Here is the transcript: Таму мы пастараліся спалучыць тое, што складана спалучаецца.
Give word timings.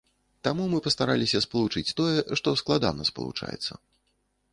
Таму 0.45 0.63
мы 0.69 0.77
пастараліся 0.85 1.41
спалучыць 1.45 1.95
тое, 1.99 2.15
што 2.41 2.55
складана 2.63 3.07
спалучаецца. 3.11 3.71